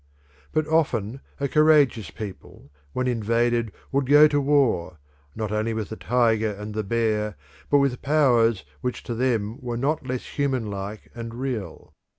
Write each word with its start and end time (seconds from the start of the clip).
But 0.51 0.65
often 0.67 1.21
a 1.39 1.47
courageous 1.47 2.09
people, 2.09 2.71
when 2.91 3.05
invaded, 3.05 3.71
would 3.91 4.09
go 4.09 4.27
to 4.29 4.41
war, 4.41 4.97
not 5.35 5.51
only 5.51 5.75
with 5.75 5.89
the 5.89 5.95
tiger 5.95 6.49
and 6.51 6.73
the 6.73 6.81
bear 6.83 7.35
but 7.69 7.77
with 7.77 8.01
powers 8.01 8.65
which 8.81 9.03
to 9.03 9.13
them 9.13 9.61
were 9.61 9.77
not 9.77 10.07
less 10.07 10.25
human 10.39 10.71
like 10.71 11.11
and 11.13 11.35
real. 11.35 11.93